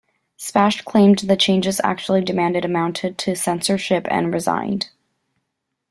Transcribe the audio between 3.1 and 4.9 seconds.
to censorship and resigned.